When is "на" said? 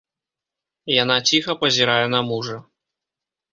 2.17-2.25